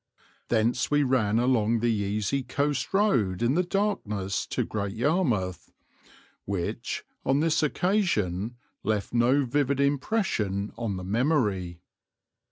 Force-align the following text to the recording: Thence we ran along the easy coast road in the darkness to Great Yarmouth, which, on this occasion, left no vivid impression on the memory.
Thence 0.47 0.89
we 0.89 1.03
ran 1.03 1.37
along 1.37 1.79
the 1.81 1.93
easy 1.93 2.41
coast 2.41 2.91
road 2.91 3.43
in 3.43 3.53
the 3.53 3.61
darkness 3.61 4.47
to 4.47 4.63
Great 4.65 4.95
Yarmouth, 4.95 5.71
which, 6.45 7.03
on 7.23 7.39
this 7.39 7.61
occasion, 7.61 8.55
left 8.81 9.13
no 9.13 9.45
vivid 9.45 9.79
impression 9.79 10.73
on 10.75 10.97
the 10.97 11.03
memory. 11.03 11.81